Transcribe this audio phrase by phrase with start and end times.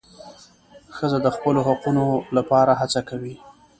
[0.95, 2.05] ښځه د خپلو حقونو
[2.37, 3.35] لپاره هڅه کوي.